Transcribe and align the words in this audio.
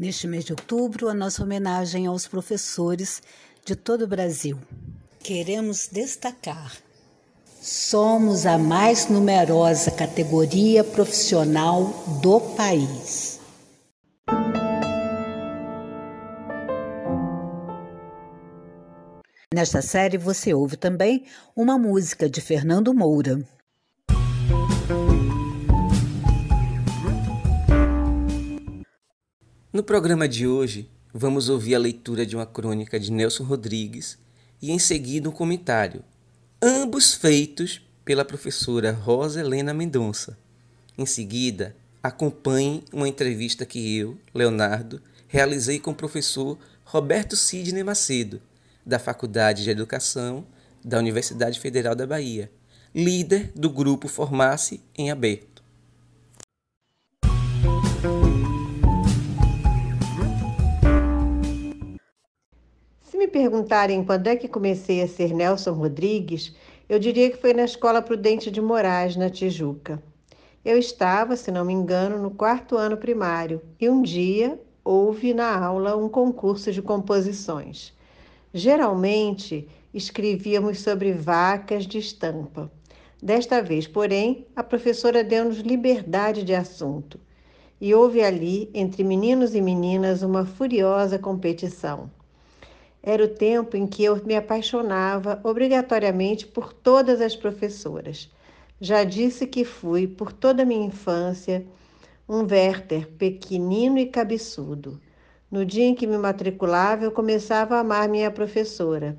Neste 0.00 0.26
mês 0.26 0.46
de 0.46 0.52
outubro, 0.52 1.10
a 1.10 1.14
nossa 1.14 1.42
homenagem 1.42 2.06
aos 2.06 2.26
professores 2.26 3.22
de 3.66 3.76
todo 3.76 4.06
o 4.06 4.08
Brasil. 4.08 4.58
Queremos 5.22 5.90
destacar: 5.92 6.74
somos 7.60 8.46
a 8.46 8.56
mais 8.56 9.10
numerosa 9.10 9.90
categoria 9.90 10.82
profissional 10.82 11.84
do 12.22 12.40
país. 12.56 13.40
Nesta 19.52 19.82
série 19.82 20.16
você 20.16 20.54
ouve 20.54 20.78
também 20.78 21.26
uma 21.54 21.76
música 21.76 22.26
de 22.26 22.40
Fernando 22.40 22.94
Moura. 22.94 23.46
No 29.72 29.84
programa 29.84 30.26
de 30.26 30.48
hoje, 30.48 30.90
vamos 31.14 31.48
ouvir 31.48 31.76
a 31.76 31.78
leitura 31.78 32.26
de 32.26 32.34
uma 32.34 32.44
crônica 32.44 32.98
de 32.98 33.12
Nelson 33.12 33.44
Rodrigues 33.44 34.18
e 34.60 34.72
em 34.72 34.80
seguida 34.80 35.28
um 35.28 35.32
comentário, 35.32 36.02
ambos 36.60 37.14
feitos 37.14 37.80
pela 38.04 38.24
professora 38.24 38.90
Rosa 38.90 39.38
Helena 39.38 39.72
Mendonça. 39.72 40.36
Em 40.98 41.06
seguida, 41.06 41.76
acompanhe 42.02 42.82
uma 42.92 43.08
entrevista 43.08 43.64
que 43.64 43.96
eu, 43.96 44.18
Leonardo, 44.34 45.00
realizei 45.28 45.78
com 45.78 45.92
o 45.92 45.94
professor 45.94 46.58
Roberto 46.84 47.36
Sidney 47.36 47.84
Macedo, 47.84 48.42
da 48.84 48.98
Faculdade 48.98 49.62
de 49.62 49.70
Educação 49.70 50.44
da 50.84 50.98
Universidade 50.98 51.60
Federal 51.60 51.94
da 51.94 52.08
Bahia, 52.08 52.50
líder 52.92 53.52
do 53.54 53.70
grupo 53.70 54.08
Formasse 54.08 54.80
em 54.98 55.12
Aberto. 55.12 55.59
Perguntarem 63.30 64.04
quando 64.04 64.26
é 64.26 64.36
que 64.36 64.48
comecei 64.48 65.00
a 65.02 65.08
ser 65.08 65.32
Nelson 65.32 65.72
Rodrigues, 65.72 66.54
eu 66.88 66.98
diria 66.98 67.30
que 67.30 67.36
foi 67.36 67.54
na 67.54 67.64
Escola 67.64 68.02
Prudente 68.02 68.50
de 68.50 68.60
Moraes, 68.60 69.16
na 69.16 69.30
Tijuca. 69.30 70.02
Eu 70.64 70.76
estava, 70.76 71.36
se 71.36 71.50
não 71.50 71.64
me 71.64 71.72
engano, 71.72 72.18
no 72.18 72.30
quarto 72.30 72.76
ano 72.76 72.96
primário 72.96 73.62
e 73.80 73.88
um 73.88 74.02
dia 74.02 74.60
houve 74.84 75.32
na 75.32 75.56
aula 75.56 75.96
um 75.96 76.08
concurso 76.08 76.72
de 76.72 76.82
composições. 76.82 77.94
Geralmente 78.52 79.68
escrevíamos 79.94 80.80
sobre 80.80 81.12
vacas 81.12 81.86
de 81.86 81.98
estampa. 81.98 82.70
Desta 83.22 83.62
vez, 83.62 83.86
porém, 83.86 84.46
a 84.56 84.62
professora 84.62 85.22
deu-nos 85.22 85.58
liberdade 85.58 86.42
de 86.42 86.54
assunto 86.54 87.18
e 87.80 87.94
houve 87.94 88.22
ali, 88.22 88.68
entre 88.74 89.02
meninos 89.02 89.54
e 89.54 89.60
meninas, 89.60 90.22
uma 90.22 90.44
furiosa 90.44 91.18
competição. 91.18 92.10
Era 93.02 93.24
o 93.24 93.28
tempo 93.28 93.76
em 93.76 93.86
que 93.86 94.04
eu 94.04 94.22
me 94.24 94.36
apaixonava 94.36 95.40
obrigatoriamente 95.42 96.46
por 96.46 96.72
todas 96.72 97.20
as 97.20 97.34
professoras. 97.34 98.30
Já 98.78 99.04
disse 99.04 99.46
que 99.46 99.64
fui, 99.64 100.06
por 100.06 100.32
toda 100.32 100.62
a 100.62 100.66
minha 100.66 100.86
infância, 100.86 101.66
um 102.28 102.42
Werther 102.42 103.08
pequenino 103.08 103.98
e 103.98 104.06
cabeçudo. 104.06 105.00
No 105.50 105.64
dia 105.64 105.84
em 105.84 105.94
que 105.94 106.06
me 106.06 106.18
matriculava, 106.18 107.04
eu 107.04 107.10
começava 107.10 107.76
a 107.76 107.80
amar 107.80 108.08
minha 108.08 108.30
professora. 108.30 109.18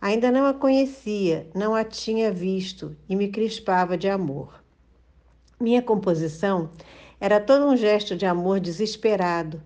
Ainda 0.00 0.30
não 0.30 0.46
a 0.46 0.54
conhecia, 0.54 1.48
não 1.54 1.74
a 1.74 1.84
tinha 1.84 2.32
visto 2.32 2.96
e 3.08 3.14
me 3.14 3.28
crispava 3.28 3.96
de 3.96 4.08
amor. 4.08 4.62
Minha 5.60 5.82
composição 5.82 6.70
era 7.20 7.40
todo 7.40 7.66
um 7.66 7.76
gesto 7.76 8.16
de 8.16 8.24
amor 8.24 8.60
desesperado 8.60 9.62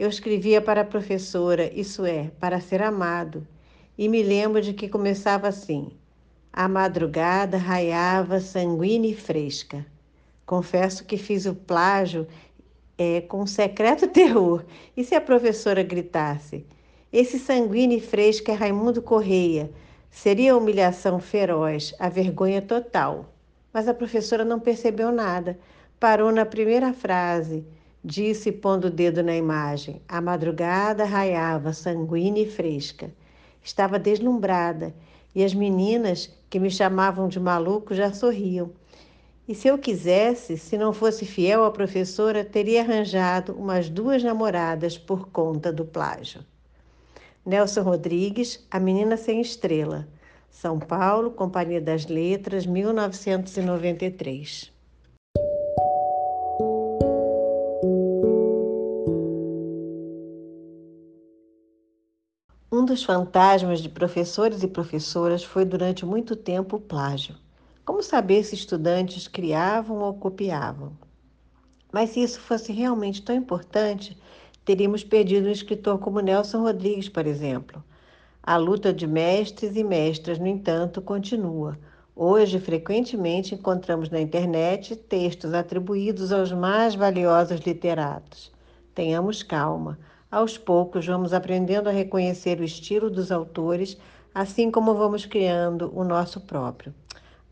eu 0.00 0.08
escrevia 0.08 0.62
para 0.62 0.80
a 0.80 0.84
professora, 0.84 1.70
isso 1.78 2.06
é, 2.06 2.30
para 2.40 2.58
ser 2.58 2.80
amado, 2.80 3.46
e 3.98 4.08
me 4.08 4.22
lembro 4.22 4.62
de 4.62 4.72
que 4.72 4.88
começava 4.88 5.46
assim: 5.46 5.90
A 6.50 6.66
madrugada 6.66 7.58
raiava 7.58 8.40
sanguínea 8.40 9.10
e 9.10 9.14
fresca. 9.14 9.84
Confesso 10.46 11.04
que 11.04 11.18
fiz 11.18 11.44
o 11.44 11.54
plágio 11.54 12.26
é, 12.96 13.20
com 13.20 13.42
um 13.42 13.46
secreto 13.46 14.08
terror. 14.08 14.64
E 14.96 15.04
se 15.04 15.14
a 15.14 15.20
professora 15.20 15.82
gritasse: 15.82 16.64
Esse 17.12 17.38
sanguíneo 17.38 17.98
e 17.98 18.00
fresco 18.00 18.50
é 18.50 18.54
Raimundo 18.54 19.02
Correia? 19.02 19.70
Seria 20.10 20.54
a 20.54 20.56
humilhação 20.56 21.20
feroz, 21.20 21.94
a 21.98 22.08
vergonha 22.08 22.62
total. 22.62 23.34
Mas 23.70 23.86
a 23.86 23.92
professora 23.92 24.46
não 24.46 24.60
percebeu 24.60 25.12
nada. 25.12 25.58
Parou 26.00 26.32
na 26.32 26.46
primeira 26.46 26.90
frase 26.94 27.66
Disse, 28.02 28.50
pondo 28.50 28.86
o 28.86 28.90
dedo 28.90 29.22
na 29.22 29.36
imagem. 29.36 30.00
A 30.08 30.22
madrugada 30.22 31.04
raiava, 31.04 31.74
sanguínea 31.74 32.44
e 32.44 32.50
fresca. 32.50 33.12
Estava 33.62 33.98
deslumbrada 33.98 34.94
e 35.34 35.44
as 35.44 35.52
meninas, 35.52 36.34
que 36.48 36.58
me 36.58 36.70
chamavam 36.70 37.28
de 37.28 37.38
maluco, 37.38 37.94
já 37.94 38.10
sorriam. 38.12 38.72
E 39.46 39.54
se 39.54 39.68
eu 39.68 39.76
quisesse, 39.76 40.56
se 40.56 40.78
não 40.78 40.94
fosse 40.94 41.26
fiel 41.26 41.62
à 41.64 41.70
professora, 41.70 42.42
teria 42.42 42.80
arranjado 42.80 43.54
umas 43.54 43.90
duas 43.90 44.22
namoradas 44.22 44.96
por 44.96 45.28
conta 45.28 45.70
do 45.70 45.84
plágio. 45.84 46.42
Nelson 47.44 47.82
Rodrigues, 47.82 48.66
A 48.70 48.80
Menina 48.80 49.18
Sem 49.18 49.42
Estrela. 49.42 50.08
São 50.50 50.78
Paulo, 50.78 51.32
Companhia 51.32 51.80
das 51.80 52.06
Letras, 52.06 52.64
1993. 52.64 54.79
Dos 62.90 63.04
fantasmas 63.04 63.80
de 63.80 63.88
professores 63.88 64.64
e 64.64 64.66
professoras 64.66 65.44
foi 65.44 65.64
durante 65.64 66.04
muito 66.04 66.34
tempo 66.34 66.74
o 66.74 66.80
plágio. 66.80 67.36
Como 67.84 68.02
saber 68.02 68.42
se 68.42 68.56
estudantes 68.56 69.28
criavam 69.28 69.98
ou 69.98 70.14
copiavam? 70.14 70.90
Mas 71.92 72.10
se 72.10 72.20
isso 72.20 72.40
fosse 72.40 72.72
realmente 72.72 73.22
tão 73.22 73.36
importante, 73.36 74.18
teríamos 74.64 75.04
perdido 75.04 75.46
um 75.46 75.52
escritor 75.52 76.00
como 76.00 76.18
Nelson 76.18 76.62
Rodrigues, 76.62 77.08
por 77.08 77.28
exemplo. 77.28 77.80
A 78.42 78.56
luta 78.56 78.92
de 78.92 79.06
mestres 79.06 79.76
e 79.76 79.84
mestras, 79.84 80.40
no 80.40 80.48
entanto, 80.48 81.00
continua. 81.00 81.78
Hoje, 82.16 82.58
frequentemente, 82.58 83.54
encontramos 83.54 84.10
na 84.10 84.20
internet 84.20 84.96
textos 84.96 85.54
atribuídos 85.54 86.32
aos 86.32 86.50
mais 86.50 86.96
valiosos 86.96 87.60
literatos. 87.60 88.50
Tenhamos 88.96 89.44
calma. 89.44 89.96
Aos 90.30 90.56
poucos, 90.56 91.04
vamos 91.04 91.32
aprendendo 91.32 91.88
a 91.88 91.92
reconhecer 91.92 92.60
o 92.60 92.64
estilo 92.64 93.10
dos 93.10 93.32
autores, 93.32 93.98
assim 94.32 94.70
como 94.70 94.94
vamos 94.94 95.26
criando 95.26 95.90
o 95.92 96.04
nosso 96.04 96.40
próprio. 96.40 96.94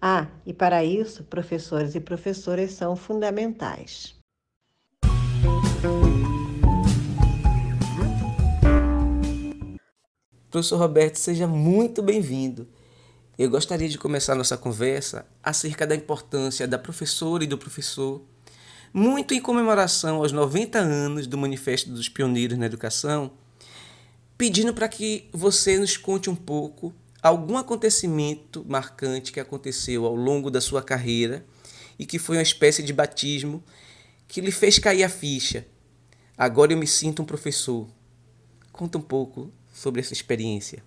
Ah, 0.00 0.28
e 0.46 0.54
para 0.54 0.84
isso, 0.84 1.24
professores 1.24 1.96
e 1.96 2.00
professoras 2.00 2.70
são 2.70 2.94
fundamentais. 2.94 4.14
Professor 10.48 10.76
Roberto, 10.76 11.16
seja 11.16 11.48
muito 11.48 12.00
bem-vindo. 12.00 12.68
Eu 13.36 13.50
gostaria 13.50 13.88
de 13.88 13.98
começar 13.98 14.36
nossa 14.36 14.56
conversa 14.56 15.26
acerca 15.42 15.84
da 15.84 15.96
importância 15.96 16.66
da 16.68 16.78
professora 16.78 17.42
e 17.42 17.48
do 17.48 17.58
professor 17.58 18.22
muito 18.92 19.34
em 19.34 19.40
comemoração 19.40 20.16
aos 20.16 20.32
90 20.32 20.78
anos 20.78 21.26
do 21.26 21.36
Manifesto 21.36 21.90
dos 21.90 22.08
Pioneiros 22.08 22.58
na 22.58 22.66
Educação, 22.66 23.30
pedindo 24.36 24.72
para 24.72 24.88
que 24.88 25.28
você 25.32 25.78
nos 25.78 25.96
conte 25.96 26.30
um 26.30 26.36
pouco 26.36 26.94
algum 27.22 27.56
acontecimento 27.58 28.64
marcante 28.68 29.32
que 29.32 29.40
aconteceu 29.40 30.06
ao 30.06 30.14
longo 30.14 30.50
da 30.50 30.60
sua 30.60 30.82
carreira 30.82 31.44
e 31.98 32.06
que 32.06 32.18
foi 32.18 32.36
uma 32.36 32.42
espécie 32.42 32.82
de 32.82 32.92
batismo 32.92 33.62
que 34.26 34.40
lhe 34.40 34.52
fez 34.52 34.78
cair 34.78 35.02
a 35.02 35.08
ficha. 35.08 35.66
Agora 36.36 36.72
eu 36.72 36.78
me 36.78 36.86
sinto 36.86 37.22
um 37.22 37.24
professor. 37.24 37.88
Conta 38.70 38.98
um 38.98 39.02
pouco 39.02 39.50
sobre 39.72 40.00
essa 40.00 40.12
experiência. 40.12 40.82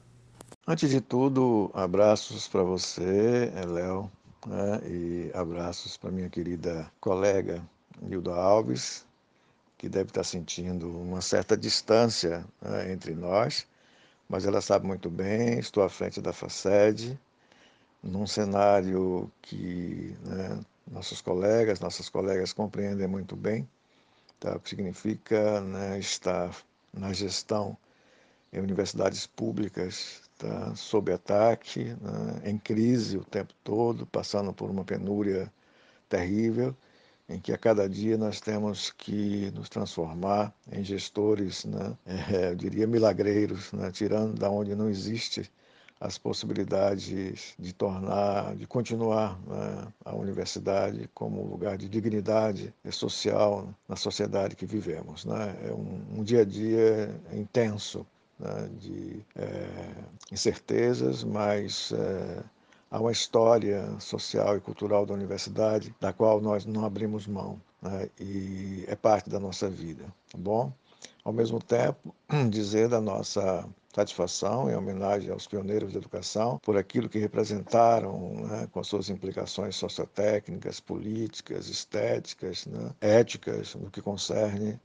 Antes 0.65 0.89
de 0.89 1.01
tudo, 1.01 1.69
abraços 1.73 2.47
para 2.47 2.63
você, 2.63 3.51
Léo, 3.67 4.09
né? 4.45 4.81
e 4.87 5.31
abraços 5.33 5.97
para 5.97 6.11
minha 6.11 6.29
querida 6.29 6.89
colega 6.99 7.61
Nilda 8.01 8.33
Alves, 8.33 9.05
que 9.77 9.87
deve 9.87 10.09
estar 10.09 10.23
sentindo 10.23 10.89
uma 10.89 11.21
certa 11.21 11.55
distância 11.55 12.45
né, 12.61 12.91
entre 12.91 13.13
nós, 13.15 13.67
mas 14.27 14.45
ela 14.45 14.61
sabe 14.61 14.85
muito 14.87 15.09
bem, 15.09 15.59
estou 15.59 15.83
à 15.83 15.89
frente 15.89 16.21
da 16.21 16.33
FACED, 16.33 17.19
num 18.03 18.25
cenário 18.25 19.31
que 19.41 20.15
né, 20.23 20.59
nossos 20.89 21.21
colegas, 21.21 21.79
nossas 21.79 22.09
colegas 22.09 22.53
compreendem 22.53 23.07
muito 23.07 23.35
bem, 23.35 23.67
tá? 24.39 24.59
significa 24.63 25.61
né, 25.61 25.99
estar 25.99 26.55
na 26.93 27.13
gestão 27.13 27.77
em 28.51 28.59
universidades 28.59 29.25
públicas 29.27 30.21
tá, 30.37 30.75
sob 30.75 31.11
ataque, 31.13 31.95
né, 32.01 32.41
em 32.45 32.57
crise 32.57 33.17
o 33.17 33.23
tempo 33.23 33.53
todo, 33.63 34.05
passando 34.07 34.53
por 34.53 34.69
uma 34.69 34.83
penúria 34.83 35.51
terrível, 36.09 36.75
em 37.33 37.39
que 37.39 37.53
a 37.53 37.57
cada 37.57 37.87
dia 37.87 38.17
nós 38.17 38.39
temos 38.39 38.91
que 38.91 39.51
nos 39.55 39.69
transformar 39.69 40.53
em 40.71 40.83
gestores, 40.83 41.65
né, 41.65 41.97
é, 42.05 42.51
eu 42.51 42.55
diria 42.55 42.85
milagreiros, 42.85 43.71
né, 43.71 43.91
tirando 43.91 44.37
da 44.37 44.49
onde 44.49 44.75
não 44.75 44.89
existe 44.89 45.49
as 45.99 46.17
possibilidades 46.17 47.53
de 47.59 47.71
tornar, 47.73 48.55
de 48.55 48.65
continuar 48.65 49.39
né, 49.45 49.87
a 50.03 50.15
universidade 50.15 51.07
como 51.13 51.43
um 51.43 51.47
lugar 51.47 51.77
de 51.77 51.87
dignidade 51.87 52.73
social 52.91 53.69
na 53.87 53.95
sociedade 53.95 54.55
que 54.55 54.65
vivemos. 54.65 55.25
Né? 55.25 55.55
É 55.63 55.71
um, 55.71 56.19
um 56.19 56.23
dia 56.23 56.41
a 56.41 56.45
dia 56.45 57.15
intenso 57.31 58.03
né, 58.39 58.67
de 58.79 59.23
é, 59.35 59.67
incertezas, 60.31 61.23
mas 61.23 61.91
é, 61.91 62.43
há 62.91 62.99
uma 62.99 63.11
história 63.11 63.97
social 63.99 64.57
e 64.57 64.59
cultural 64.59 65.05
da 65.05 65.13
universidade 65.13 65.95
da 65.99 66.11
qual 66.11 66.41
nós 66.41 66.65
não 66.65 66.85
abrimos 66.85 67.25
mão 67.25 67.59
né, 67.81 68.09
e 68.19 68.83
é 68.87 68.95
parte 68.95 69.29
da 69.29 69.39
nossa 69.39 69.69
vida, 69.69 70.03
tá 70.29 70.37
bom? 70.37 70.71
Ao 71.23 71.31
mesmo 71.31 71.59
tempo, 71.59 72.13
dizer 72.49 72.89
da 72.89 72.99
nossa 72.99 73.67
satisfação 73.93 74.69
em 74.69 74.75
homenagem 74.75 75.31
aos 75.31 75.47
pioneiros 75.47 75.93
da 75.93 75.99
educação 75.99 76.59
por 76.59 76.77
aquilo 76.77 77.09
que 77.09 77.19
representaram, 77.19 78.33
né, 78.45 78.67
com 78.71 78.83
suas 78.83 79.09
implicações 79.09 79.75
sociotécnicas, 79.75 80.79
políticas, 80.79 81.69
estéticas, 81.69 82.65
né, 82.65 82.91
éticas, 82.99 83.75
no 83.75 83.89
que 83.89 84.01
concerne 84.01 84.79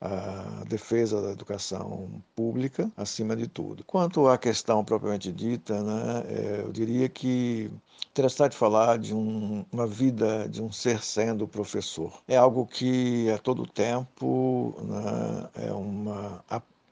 a 0.00 0.64
defesa 0.68 1.22
da 1.22 1.30
educação 1.30 2.22
pública 2.34 2.90
acima 2.96 3.34
de 3.34 3.46
tudo. 3.46 3.84
Quanto 3.84 4.28
à 4.28 4.36
questão 4.36 4.84
propriamente 4.84 5.32
dita, 5.32 5.82
né, 5.82 6.24
é, 6.28 6.60
eu 6.64 6.72
diria 6.72 7.08
que 7.08 7.70
interessante 8.10 8.56
falar 8.56 8.98
de 8.98 9.14
um, 9.14 9.64
uma 9.72 9.86
vida 9.86 10.48
de 10.48 10.62
um 10.62 10.70
ser 10.70 11.02
sendo 11.02 11.46
professor. 11.48 12.22
É 12.28 12.36
algo 12.36 12.66
que 12.66 13.30
a 13.30 13.38
todo 13.38 13.66
tempo 13.66 14.74
né, 14.82 15.48
é 15.66 15.72
uma 15.72 16.42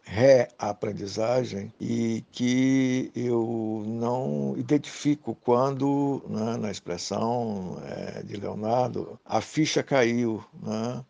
reaprendizagem 0.04 1.72
e 1.80 2.24
que 2.30 3.10
eu 3.16 3.82
não 3.86 4.54
identifico 4.56 5.34
quando, 5.34 6.22
né, 6.28 6.56
na 6.56 6.70
expressão 6.70 7.80
é, 7.84 8.22
de 8.22 8.36
Leonardo, 8.36 9.18
a 9.24 9.40
ficha 9.40 9.82
caiu. 9.82 10.44
Né? 10.62 11.04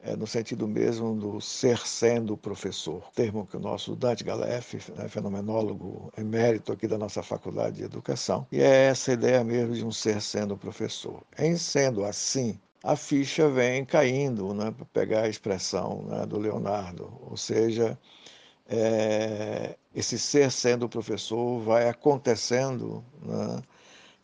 É, 0.00 0.14
no 0.16 0.26
sentido 0.26 0.68
mesmo 0.68 1.14
do 1.14 1.40
ser 1.40 1.78
sendo 1.86 2.36
professor, 2.36 3.02
termo 3.14 3.46
que 3.46 3.56
o 3.56 3.60
nosso 3.60 3.96
Dante 3.96 4.22
Galef, 4.22 4.74
né, 4.96 5.08
fenomenólogo 5.08 6.12
emérito 6.16 6.72
aqui 6.72 6.86
da 6.86 6.96
nossa 6.96 7.22
Faculdade 7.22 7.76
de 7.76 7.84
Educação, 7.84 8.46
e 8.52 8.60
é 8.60 8.86
essa 8.86 9.12
ideia 9.12 9.42
mesmo 9.42 9.74
de 9.74 9.84
um 9.84 9.90
ser 9.92 10.20
sendo 10.20 10.56
professor. 10.56 11.22
Em 11.38 11.56
sendo 11.56 12.04
assim, 12.04 12.58
a 12.82 12.94
ficha 12.94 13.48
vem 13.48 13.84
caindo, 13.84 14.54
né, 14.54 14.70
para 14.70 14.84
pegar 14.86 15.22
a 15.22 15.28
expressão 15.28 16.02
né, 16.04 16.24
do 16.26 16.38
Leonardo, 16.38 17.12
ou 17.28 17.36
seja, 17.36 17.98
é, 18.68 19.76
esse 19.94 20.18
ser 20.18 20.50
sendo 20.52 20.88
professor 20.88 21.60
vai 21.60 21.88
acontecendo 21.88 23.04
né, 23.22 23.62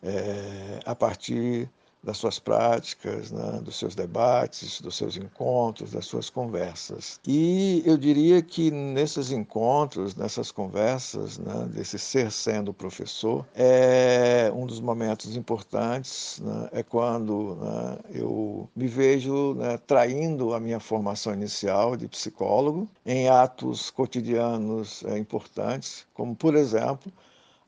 é, 0.03 0.79
a 0.85 0.95
partir 0.95 1.69
das 2.05 2.17
suas 2.17 2.37
práticas, 2.37 3.31
né, 3.31 3.59
dos 3.63 3.77
seus 3.77 3.95
debates, 3.95 4.79
dos 4.79 4.95
seus 4.95 5.17
encontros, 5.17 5.91
das 5.91 6.05
suas 6.05 6.29
conversas. 6.29 7.19
E 7.27 7.81
eu 7.83 7.97
diria 7.97 8.41
que 8.43 8.69
nesses 8.69 9.31
encontros, 9.31 10.15
nessas 10.15 10.51
conversas, 10.51 11.39
né, 11.39 11.67
desse 11.73 11.97
ser 11.97 12.31
sendo 12.31 12.71
professor, 12.71 13.43
é 13.55 14.51
um 14.55 14.67
dos 14.67 14.79
momentos 14.79 15.35
importantes 15.35 16.39
né, 16.41 16.69
é 16.71 16.83
quando 16.83 17.55
né, 17.55 17.97
eu 18.13 18.69
me 18.75 18.87
vejo 18.87 19.55
né, 19.55 19.77
traindo 19.87 20.53
a 20.53 20.59
minha 20.59 20.79
formação 20.79 21.33
inicial 21.33 21.97
de 21.97 22.07
psicólogo 22.07 22.87
em 23.03 23.27
atos 23.27 23.89
cotidianos 23.89 25.03
é, 25.05 25.17
importantes, 25.17 26.05
como 26.13 26.35
por 26.35 26.55
exemplo 26.55 27.11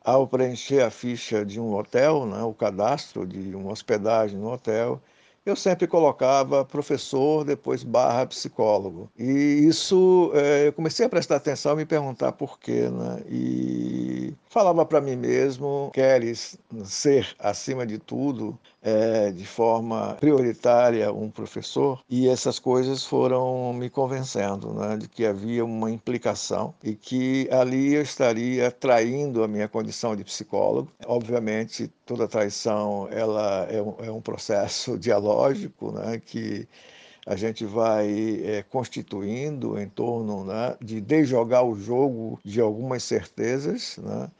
ao 0.07 0.25
preencher 0.25 0.81
a 0.81 0.89
ficha 0.89 1.45
de 1.45 1.59
um 1.59 1.75
hotel, 1.75 2.25
né, 2.25 2.41
o 2.41 2.53
cadastro 2.53 3.27
de 3.27 3.53
uma 3.53 3.73
hospedagem 3.73 4.39
no 4.39 4.49
hotel, 4.53 5.01
eu 5.45 5.53
sempre 5.53 5.85
colocava 5.85 6.63
professor, 6.63 7.43
depois 7.43 7.83
barra 7.83 8.25
psicólogo. 8.25 9.09
E 9.17 9.23
isso, 9.67 10.31
é, 10.33 10.67
eu 10.67 10.73
comecei 10.73 11.05
a 11.05 11.09
prestar 11.09 11.35
atenção 11.37 11.73
e 11.73 11.77
me 11.77 11.85
perguntar 11.85 12.31
por 12.33 12.57
quê, 12.57 12.89
né? 12.89 13.21
E 13.29 14.33
falava 14.49 14.85
para 14.85 15.01
mim 15.01 15.15
mesmo, 15.17 15.89
queres 15.93 16.57
ser, 16.85 17.35
acima 17.39 17.85
de 17.85 17.97
tudo, 17.97 18.57
é, 18.81 19.31
de 19.31 19.45
forma 19.45 20.15
prioritária 20.19 21.11
um 21.11 21.29
professor 21.29 22.01
e 22.09 22.27
essas 22.27 22.59
coisas 22.59 23.03
foram 23.05 23.73
me 23.73 23.89
convencendo 23.89 24.73
né, 24.73 24.97
de 24.97 25.07
que 25.09 25.25
havia 25.25 25.65
uma 25.65 25.91
implicação 25.91 26.73
e 26.83 26.95
que 26.95 27.49
ali 27.51 27.95
eu 27.95 28.01
estaria 28.01 28.71
traindo 28.71 29.43
a 29.43 29.47
minha 29.47 29.67
condição 29.67 30.15
de 30.15 30.23
psicólogo. 30.23 30.91
Obviamente, 31.05 31.91
toda 32.05 32.27
traição 32.27 33.07
ela 33.11 33.67
é 33.69 33.81
um, 33.81 33.95
é 33.99 34.11
um 34.11 34.21
processo 34.21 34.97
dialógico 34.99 35.91
né, 35.91 36.21
que 36.23 36.67
a 37.25 37.35
gente 37.35 37.65
vai 37.65 38.41
é, 38.45 38.63
constituindo 38.63 39.77
em 39.77 39.89
torno 39.89 40.45
né, 40.45 40.77
de 40.81 41.01
desjogar 41.01 41.63
o 41.65 41.75
jogo 41.75 42.39
de 42.43 42.61
algumas 42.61 43.03
certezas, 43.03 43.97
né, 43.97 44.31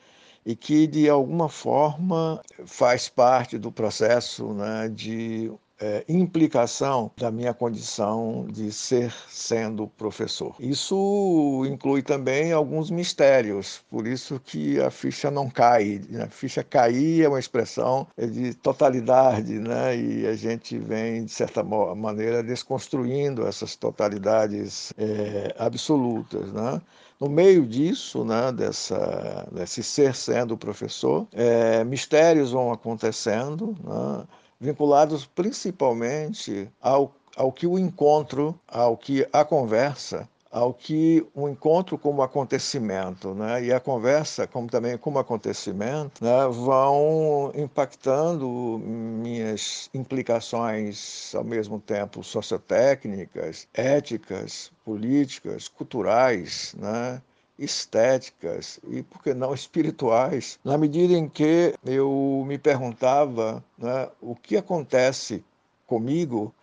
e 0.48 0.56
que, 0.56 0.88
de 0.88 1.10
alguma 1.10 1.50
forma, 1.50 2.42
faz 2.66 3.10
parte 3.10 3.58
do 3.58 3.70
processo 3.70 4.54
né, 4.54 4.88
de 4.88 5.52
é, 5.78 6.06
implicação 6.08 7.12
da 7.18 7.30
minha 7.30 7.54
condição 7.54 8.48
de 8.50 8.72
ser 8.72 9.14
sendo 9.28 9.88
professor. 9.88 10.56
Isso 10.58 11.66
inclui 11.70 12.02
também 12.02 12.54
alguns 12.54 12.90
mistérios, 12.90 13.84
por 13.90 14.08
isso 14.08 14.40
que 14.40 14.80
a 14.80 14.90
ficha 14.90 15.30
não 15.30 15.50
cai. 15.50 16.02
Né? 16.10 16.24
A 16.24 16.30
ficha 16.30 16.64
cair 16.64 17.26
é 17.26 17.28
uma 17.28 17.40
expressão 17.40 18.08
de 18.18 18.54
totalidade, 18.54 19.60
né? 19.60 19.98
e 19.98 20.26
a 20.26 20.34
gente 20.34 20.78
vem, 20.78 21.26
de 21.26 21.32
certa 21.32 21.62
maneira, 21.62 22.42
desconstruindo 22.42 23.46
essas 23.46 23.76
totalidades 23.76 24.94
é, 24.98 25.54
absolutas. 25.60 26.54
Né? 26.54 26.82
No 27.20 27.28
meio 27.28 27.66
disso, 27.66 28.24
né, 28.24 28.52
dessa, 28.52 29.48
desse 29.52 29.82
ser 29.82 30.14
sendo 30.14 30.56
professor, 30.56 31.28
é, 31.34 31.84
mistérios 31.84 32.52
vão 32.52 32.72
acontecendo, 32.72 33.76
né, 33.84 34.24
vinculados 34.60 35.26
principalmente 35.26 36.70
ao, 36.80 37.12
ao 37.36 37.52
que 37.52 37.66
o 37.66 37.80
encontro, 37.80 38.60
ao 38.68 38.96
que 38.96 39.28
a 39.34 39.44
conversa 39.44 40.30
ao 40.52 40.74
que 40.74 41.26
o 41.34 41.48
encontro 41.48 41.98
como 41.98 42.22
acontecimento 42.22 43.34
né, 43.34 43.64
e 43.66 43.74
a 43.74 43.80
conversa 43.80 44.48
como 44.48 44.68
também 44.68 44.98
como 44.98 45.20
acontecimento 45.20 46.24
né, 46.24 46.48
vão 46.50 47.52
impactando 47.56 48.48
minhas 48.80 49.90
implicações 49.94 51.34
ao 51.36 51.44
mesmo 51.44 51.80
tempo 51.80 52.24
sociotécnicas, 52.24 53.68
éticas, 53.74 54.72
políticas, 54.86 55.68
culturais, 55.68 56.76
né, 56.78 57.22
estéticas 57.60 58.80
e, 58.88 59.02
por 59.04 59.22
que 59.24 59.34
não, 59.34 59.54
espirituais, 59.54 60.60
na 60.64 60.78
medida 60.78 61.14
em 61.14 61.28
que 61.28 61.74
eu 61.86 62.44
me 62.48 62.58
perguntava 62.58 63.64
né, 63.78 64.10
o 64.22 64.36
que 64.36 64.56
acontece 64.56 65.44
comigo 65.86 66.54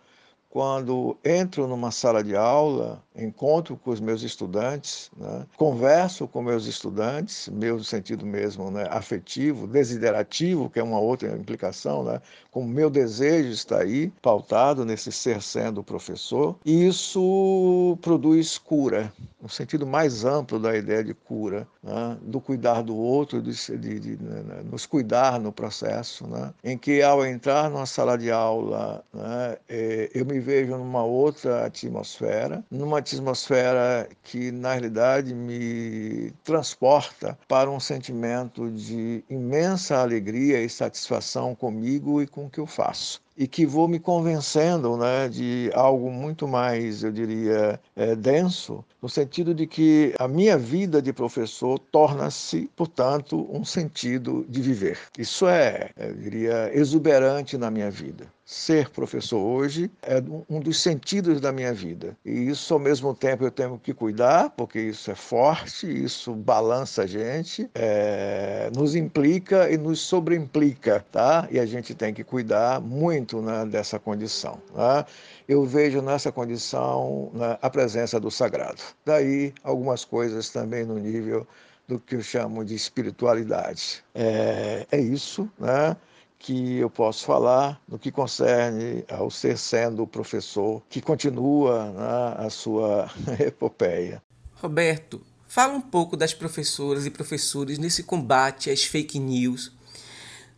quando 0.49 1.17
entro 1.23 1.67
numa 1.67 1.91
sala 1.91 2.23
de 2.23 2.35
aula 2.35 3.03
encontro 3.17 3.77
com 3.77 3.91
os 3.91 3.99
meus 3.99 4.21
estudantes, 4.21 5.09
né? 5.17 5.45
converso 5.57 6.27
com 6.27 6.41
meus 6.41 6.65
estudantes, 6.65 7.49
meu 7.49 7.83
sentido 7.83 8.25
mesmo 8.25 8.69
né? 8.69 8.87
afetivo, 8.89 9.67
desiderativo, 9.67 10.69
que 10.69 10.79
é 10.79 10.83
uma 10.83 10.99
outra 10.99 11.29
implicação, 11.35 12.03
né? 12.03 12.21
como 12.51 12.67
meu 12.67 12.89
desejo 12.89 13.49
está 13.49 13.81
aí, 13.81 14.11
pautado 14.21 14.85
nesse 14.85 15.11
ser 15.11 15.41
sendo 15.41 15.83
professor, 15.83 16.55
e 16.65 16.87
isso 16.87 17.97
produz 18.01 18.57
cura, 18.57 19.11
no 19.41 19.49
sentido 19.49 19.85
mais 19.85 20.25
amplo 20.25 20.59
da 20.59 20.75
ideia 20.75 21.03
de 21.03 21.13
cura, 21.13 21.67
né? 21.83 22.17
do 22.21 22.39
cuidar 22.39 22.81
do 22.81 22.95
outro, 22.95 23.41
de, 23.41 23.51
de, 23.77 23.99
de 23.99 24.23
né? 24.23 24.41
né 24.43 24.61
nos 24.69 24.85
cuidar 24.85 25.39
no 25.39 25.51
processo, 25.51 26.27
né? 26.27 26.53
em 26.63 26.77
que 26.77 27.01
ao 27.01 27.25
entrar 27.25 27.69
numa 27.69 27.85
sala 27.85 28.17
de 28.17 28.31
aula, 28.31 29.03
né? 29.13 29.57
Eh, 29.69 30.09
eu 30.13 30.25
me 30.25 30.39
vejo 30.39 30.77
numa 30.77 31.03
outra 31.03 31.65
atmosfera, 31.65 32.63
numa 32.69 33.01
atmosfera 33.13 34.09
que, 34.23 34.51
na 34.51 34.71
realidade, 34.71 35.33
me 35.33 36.31
transporta 36.43 37.37
para 37.47 37.69
um 37.69 37.79
sentimento 37.79 38.69
de 38.71 39.23
imensa 39.29 39.97
alegria 39.97 40.61
e 40.61 40.69
satisfação 40.69 41.53
comigo 41.53 42.21
e 42.21 42.27
com 42.27 42.45
o 42.45 42.49
que 42.49 42.59
eu 42.59 42.65
faço 42.65 43.23
e 43.37 43.47
que 43.47 43.65
vou 43.65 43.87
me 43.87 43.99
convencendo 43.99 44.95
né, 44.95 45.27
de 45.27 45.69
algo 45.73 46.09
muito 46.09 46.47
mais, 46.47 47.03
eu 47.03 47.11
diria, 47.11 47.79
é, 47.95 48.15
denso, 48.15 48.83
no 49.01 49.09
sentido 49.09 49.53
de 49.53 49.67
que 49.67 50.13
a 50.17 50.27
minha 50.27 50.57
vida 50.57 51.01
de 51.01 51.11
professor 51.11 51.77
torna-se, 51.77 52.69
portanto, 52.75 53.45
um 53.51 53.65
sentido 53.65 54.45
de 54.47 54.61
viver. 54.61 54.97
Isso 55.17 55.47
é, 55.47 55.89
eu 55.97 56.15
diria, 56.15 56.71
exuberante 56.73 57.57
na 57.57 57.69
minha 57.69 57.91
vida 57.91 58.33
ser 58.45 58.91
professor 58.91 59.39
hoje 59.39 59.89
é 60.03 60.21
um 60.47 60.59
dos 60.59 60.79
sentidos 60.79 61.41
da 61.41 61.51
minha 61.51 61.73
vida. 61.73 62.15
E 62.23 62.47
isso, 62.47 62.75
ao 62.75 62.79
mesmo 62.79 63.11
tempo, 63.15 63.43
eu 63.43 63.49
tenho 63.49 63.79
que 63.79 63.91
cuidar, 63.91 64.51
porque 64.51 64.79
isso 64.79 65.09
é 65.09 65.15
forte, 65.15 65.87
isso 65.87 66.31
balança 66.35 67.03
a 67.03 67.07
gente, 67.07 67.67
é, 67.73 68.69
nos 68.75 68.95
implica 68.95 69.71
e 69.71 69.77
nos 69.79 69.99
sobreimplica, 69.99 71.03
tá? 71.11 71.47
E 71.49 71.59
a 71.59 71.65
gente 71.65 71.95
tem 71.95 72.13
que 72.13 72.23
cuidar 72.23 72.79
muito 72.79 73.41
né, 73.41 73.65
dessa 73.65 73.97
condição. 73.97 74.61
Tá? 74.75 75.07
Eu 75.47 75.65
vejo 75.65 75.99
nessa 76.03 76.31
condição 76.31 77.31
né, 77.33 77.57
a 77.59 77.69
presença 77.69 78.19
do 78.19 78.29
sagrado. 78.29 78.81
Daí, 79.03 79.55
algumas 79.63 80.05
coisas 80.05 80.49
também 80.49 80.85
no 80.85 80.99
nível 80.99 81.47
do 81.87 81.99
que 81.99 82.15
eu 82.15 82.21
chamo 82.21 82.63
de 82.63 82.75
espiritualidade. 82.75 84.03
É, 84.13 84.85
é 84.91 84.99
isso, 84.99 85.49
né? 85.57 85.97
Que 86.39 86.77
eu 86.77 86.89
posso 86.89 87.25
falar 87.25 87.81
no 87.87 87.97
que 87.97 88.11
concerne 88.11 89.03
ao 89.09 89.31
ser 89.31 89.57
sendo 89.57 90.03
o 90.03 90.07
professor 90.07 90.81
que 90.89 91.01
continua 91.01 91.91
né, 91.91 92.45
a 92.45 92.49
sua 92.49 93.09
epopeia. 93.39 94.21
Roberto, 94.55 95.21
fala 95.47 95.73
um 95.73 95.81
pouco 95.81 96.15
das 96.15 96.33
professoras 96.33 97.05
e 97.05 97.09
professores 97.09 97.77
nesse 97.77 98.03
combate 98.03 98.69
às 98.69 98.83
fake 98.83 99.19
news, 99.19 99.71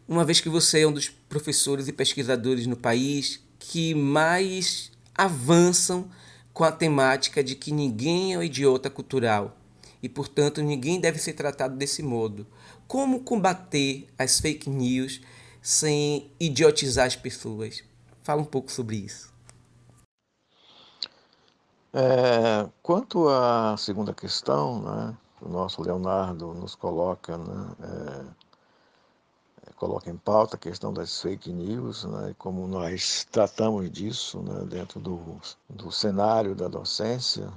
uma 0.07 0.23
vez 0.23 0.39
que 0.39 0.49
você 0.49 0.81
é 0.81 0.87
um 0.87 0.91
dos 0.93 1.09
professores 1.09 1.87
e 1.87 1.93
pesquisadores 1.93 2.65
no 2.65 2.77
país 2.77 3.41
que 3.59 3.93
mais 3.93 4.91
avançam 5.15 6.09
com 6.53 6.63
a 6.63 6.71
temática 6.71 7.43
de 7.43 7.55
que 7.55 7.71
ninguém 7.71 8.33
é 8.33 8.37
um 8.37 8.43
idiota 8.43 8.89
cultural 8.89 9.57
e, 10.01 10.07
portanto, 10.07 10.61
ninguém 10.61 10.99
deve 10.99 11.19
ser 11.19 11.33
tratado 11.33 11.75
desse 11.75 12.01
modo. 12.01 12.47
Como 12.87 13.19
combater 13.21 14.07
as 14.17 14.39
fake 14.39 14.69
news 14.69 15.21
sem 15.67 16.31
idiotizar 16.39 17.07
as 17.07 17.17
pessoas. 17.17 17.83
Fala 18.23 18.41
um 18.41 18.45
pouco 18.45 18.71
sobre 18.71 18.95
isso. 18.95 19.33
É, 21.91 22.69
quanto 22.81 23.27
à 23.27 23.75
segunda 23.75 24.13
questão, 24.13 24.81
né, 24.81 25.17
o 25.41 25.49
nosso 25.49 25.81
Leonardo 25.81 26.53
nos 26.53 26.73
coloca, 26.73 27.37
né, 27.37 27.75
é, 29.67 29.73
coloca 29.73 30.09
em 30.09 30.15
pauta 30.15 30.55
a 30.55 30.59
questão 30.59 30.93
das 30.93 31.21
fake 31.21 31.51
news, 31.51 32.05
né, 32.05 32.33
como 32.37 32.65
nós 32.65 33.27
tratamos 33.29 33.91
disso 33.91 34.41
né, 34.43 34.63
dentro 34.69 35.01
do, 35.01 35.19
do 35.69 35.91
cenário 35.91 36.55
da 36.55 36.69
docência, 36.69 37.51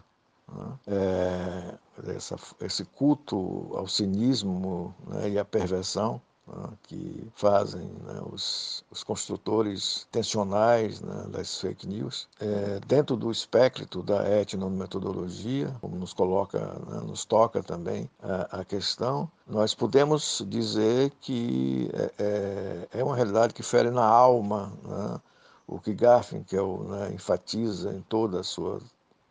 né, 0.52 0.78
é, 0.88 2.16
essa, 2.16 2.36
esse 2.60 2.84
culto 2.86 3.70
ao 3.76 3.86
cinismo 3.86 4.92
né, 5.06 5.30
e 5.30 5.38
à 5.38 5.44
perversão 5.44 6.20
né, 6.54 6.68
que 6.84 7.28
fazem 7.34 7.86
né, 8.04 8.20
os, 8.32 8.84
os, 8.90 9.02
construtores 9.02 10.06
tensionais 10.10 11.00
né, 11.00 11.26
das 11.28 11.60
fake 11.60 11.86
news, 11.86 12.28
é, 12.40 12.80
dentro 12.86 13.16
do 13.16 13.30
espectro 13.30 14.02
da 14.02 14.28
etnometodologia, 14.40 15.74
como 15.80 15.96
nos 15.96 16.12
coloca, 16.12 16.58
né, 16.58 17.00
nos 17.00 17.24
toca 17.24 17.62
também 17.62 18.08
a, 18.22 18.60
a, 18.60 18.64
questão, 18.64 19.30
nós 19.46 19.74
podemos 19.74 20.44
dizer 20.48 21.12
que 21.20 21.90
é, 21.92 22.12
é, 22.18 23.00
é 23.00 23.04
uma 23.04 23.16
realidade 23.16 23.54
que 23.54 23.62
fere 23.62 23.90
na 23.90 24.04
alma 24.04 24.72
né, 24.84 25.20
o 25.66 25.78
que 25.78 25.94
Garfinkel 25.94 26.84
né, 26.88 27.12
enfatiza 27.14 27.94
em 27.94 28.00
toda 28.02 28.40
a 28.40 28.44
sua 28.44 28.80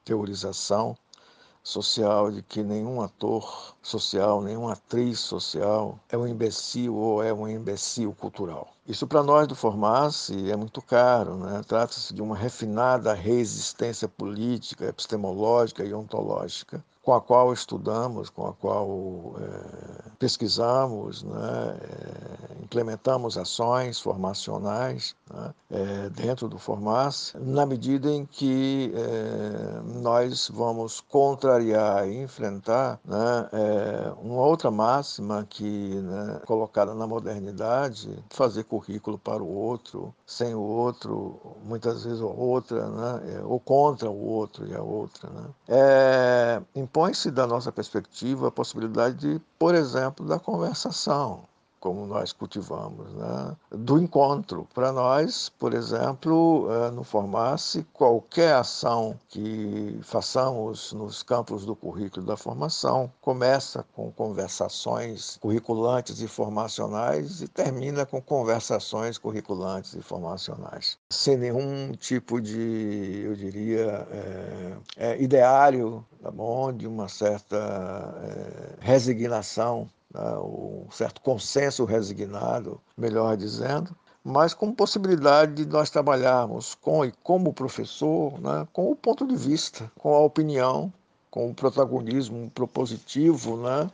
teorização 0.06 0.96
social 1.64 2.32
de 2.32 2.42
que 2.42 2.64
nenhum 2.64 3.02
ator 3.02 3.76
social, 3.82 4.42
nenhuma 4.42 4.74
atriz 4.74 5.20
social 5.20 6.00
é 6.10 6.18
um 6.18 6.28
imbecil 6.28 6.96
ou 6.96 7.24
é 7.24 7.34
um 7.34 7.48
imbecil 7.48 8.14
cultural. 8.14 8.70
Isso 8.88 9.06
para 9.06 9.22
nós 9.22 9.48
do 9.48 9.56
Formasse 9.56 10.52
é 10.52 10.56
muito 10.56 10.82
caro, 10.82 11.36
né? 11.36 11.62
Trata-se 11.68 12.14
de 12.14 12.22
uma 12.22 12.36
refinada 12.36 13.14
resistência 13.14 14.08
política, 14.08 14.88
epistemológica 14.88 15.84
e 15.84 15.94
ontológica 15.94 16.84
com 17.10 17.16
a 17.16 17.22
qual 17.22 17.52
estudamos, 17.52 18.30
com 18.30 18.46
a 18.46 18.54
qual 18.54 19.34
é, 19.40 20.10
pesquisamos, 20.20 21.24
né, 21.24 21.80
é, 21.82 22.64
implementamos 22.64 23.36
ações 23.36 24.00
formacionais 24.00 25.16
né, 25.34 25.54
é, 25.72 26.10
dentro 26.10 26.48
do 26.48 26.60
Formas, 26.60 27.34
na 27.40 27.66
medida 27.66 28.12
em 28.12 28.28
que 28.28 28.94
nós 30.02 30.52
vamos 30.54 31.02
contrariar 31.02 32.08
e 32.08 32.22
enfrentar 32.22 33.00
né, 33.04 33.50
uma 34.22 34.42
outra 34.42 34.70
máxima 34.70 35.48
que, 35.50 35.64
né, 35.64 36.42
colocada 36.46 36.94
na 36.94 37.08
modernidade, 37.08 38.24
fazer 38.30 38.66
currículo 38.66 39.18
para 39.18 39.42
o 39.42 39.52
outro, 39.52 40.14
sem 40.28 40.54
o 40.54 40.62
outro, 40.62 41.40
muitas 41.64 42.04
vezes 42.04 42.22
outra, 42.22 42.88
né, 42.88 43.42
ou 43.46 43.60
contra 43.60 44.10
o 44.10 44.28
outro 44.28 44.68
e 44.68 44.76
a 44.76 44.82
outra. 44.82 45.30
Né. 45.30 45.44
É, 45.70 46.62
impõe-se 47.00 47.32
da 47.32 47.48
nossa 47.48 47.72
perspectiva 47.72 48.50
a 48.50 48.52
possibilidade 48.52 49.16
de, 49.16 49.42
por 49.58 49.74
exemplo, 49.74 50.28
da 50.28 50.38
conversação, 50.38 51.48
como 51.80 52.06
nós 52.06 52.32
cultivamos, 52.32 53.14
né? 53.14 53.56
do 53.72 53.98
encontro. 54.00 54.68
Para 54.74 54.92
nós, 54.92 55.50
por 55.50 55.74
exemplo, 55.74 56.68
é, 56.72 56.92
no 56.92 57.04
Formasse, 57.04 57.86
qualquer 57.94 58.56
ação 58.56 59.18
que 59.30 60.00
façamos 60.04 60.94
nos 60.94 61.24
campos 61.24 61.66
do 61.66 61.76
currículo 61.76 62.26
da 62.26 62.38
formação 62.38 63.12
começa 63.22 63.86
com 63.96 64.12
conversações 64.12 65.38
curriculantes 65.42 66.22
e 66.22 66.28
formacionais 66.28 67.42
e 67.42 67.48
termina 67.48 68.06
com 68.06 68.22
conversações 68.22 69.18
curriculantes 69.18 69.94
e 69.94 70.02
formacionais, 70.02 70.98
sem 71.10 71.38
nenhum 71.38 71.94
tipo 71.94 72.42
de, 72.42 73.22
eu 73.26 73.36
diria, 73.36 74.08
é, 74.12 74.78
é, 74.98 75.22
ideário 75.22 76.06
tá 76.22 76.32
bom? 76.32 76.72
de 76.74 76.88
uma 76.88 77.08
certa 77.08 77.58
é, 78.24 78.76
resignação? 78.80 79.90
Um 80.16 80.88
certo 80.92 81.22
consenso 81.22 81.86
resignado, 81.86 82.82
melhor 82.98 83.38
dizendo, 83.38 83.96
mas 84.24 84.54
com 84.54 84.74
possibilidade 84.74 85.54
de 85.54 85.66
nós 85.66 85.90
trabalharmos 85.90 86.76
com 86.76 87.06
e 87.06 87.12
como 87.24 87.54
professor, 87.54 88.40
né? 88.40 88.68
com 88.74 88.92
o 88.92 88.96
ponto 88.96 89.26
de 89.26 89.36
vista, 89.36 89.92
com 89.98 90.14
a 90.14 90.20
opinião, 90.20 90.92
com 91.30 91.50
o 91.50 91.54
protagonismo 91.54 92.50
propositivo, 92.52 93.58
né? 93.58 93.90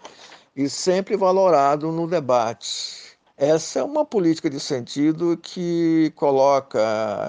e 0.56 0.70
sempre 0.70 1.18
valorado 1.18 1.92
no 1.92 2.08
debate 2.08 3.15
essa 3.38 3.80
é 3.80 3.84
uma 3.84 4.06
política 4.06 4.50
de 4.50 4.60
sentido 4.60 5.38
que 5.38 6.12
coloca 6.16 6.80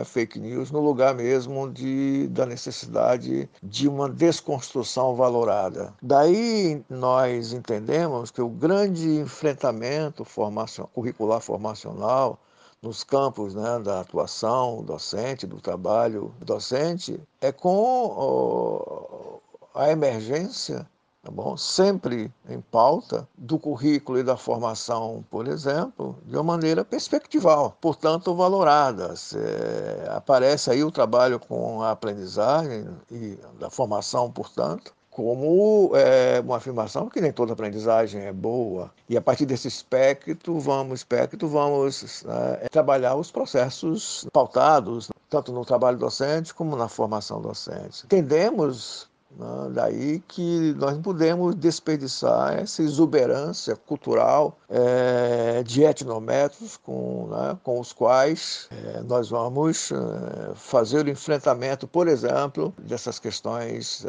a 0.01 0.05
fake 0.05 0.39
news 0.39 0.71
no 0.71 0.81
lugar 0.81 1.15
mesmo 1.15 1.69
de, 1.69 2.29
da 2.29 2.47
necessidade 2.47 3.49
de 3.61 3.89
uma 3.89 4.09
desconstrução 4.09 5.17
valorada. 5.17 5.93
Daí 6.01 6.85
nós 6.89 7.53
entendemos 7.53 8.31
que 8.31 8.41
o 8.41 8.49
grande 8.49 9.17
enfrentamento 9.19 10.25
formação, 10.25 10.89
curricular 10.95 11.41
formacional 11.41 12.39
nos 12.81 13.03
campos 13.03 13.55
né, 13.55 13.81
da 13.81 14.01
atuação 14.01 14.85
docente, 14.85 15.45
do 15.47 15.61
trabalho 15.61 16.33
docente, 16.41 17.21
é 17.41 17.51
com 17.51 19.41
a 19.75 19.91
emergência 19.91 20.87
tá 21.27 21.33
bom? 21.33 21.57
sempre 21.57 22.33
em 22.49 22.61
pauta 22.61 23.29
do 23.37 23.59
currículo 23.59 24.19
e 24.19 24.23
da 24.23 24.37
formação, 24.37 25.25
por 25.29 25.49
exemplo, 25.49 26.17
de 26.25 26.37
uma 26.37 26.45
maneira 26.45 26.85
perspectival, 26.85 27.77
portanto 27.81 28.35
valorada. 28.35 29.15
É, 29.35 30.09
aparece 30.11 30.71
aí 30.71 30.85
o 30.85 30.93
trabalho 30.93 31.41
com 31.41 31.83
a 31.83 31.91
aprendizagem 31.91 32.87
e 33.11 33.37
da 33.59 33.69
formação, 33.69 34.31
portanto, 34.31 34.95
como 35.11 35.93
é, 35.97 36.41
uma 36.41 36.59
afirmação 36.59 37.09
que 37.09 37.21
nem 37.21 37.33
toda 37.33 37.55
aprendizagem 37.55 38.21
é 38.23 38.33
boa. 38.33 38.93
E 39.09 39.17
a 39.17 39.21
partir 39.21 39.47
desse 39.47 39.67
espectro, 39.67 40.61
vamos, 40.61 41.01
espectro, 41.01 41.49
vamos 41.49 42.23
é, 42.61 42.69
trabalhar 42.69 43.17
os 43.17 43.31
processos 43.31 44.27
pautados, 44.33 45.09
tanto 45.31 45.53
no 45.53 45.65
trabalho 45.65 45.97
docente 45.97 46.55
como 46.55 46.77
na 46.77 46.87
formação 46.87 47.41
docente. 47.41 48.05
Entendemos? 48.05 49.09
Daí 49.73 50.21
que 50.21 50.73
nós 50.79 50.95
não 50.95 51.03
podemos 51.03 51.55
desperdiçar 51.55 52.59
essa 52.59 52.83
exuberância 52.83 53.77
cultural 53.77 54.59
é, 54.69 55.63
de 55.63 55.83
etnométodos 55.83 56.79
com, 56.79 57.29
né, 57.31 57.59
com 57.63 57.79
os 57.79 57.93
quais 57.93 58.69
é, 58.71 59.03
nós 59.03 59.29
vamos 59.29 59.93
é, 59.93 60.55
fazer 60.55 61.05
o 61.05 61.11
enfrentamento, 61.11 61.87
por 61.87 62.09
exemplo, 62.09 62.73
dessas 62.79 63.19
questões 63.19 64.05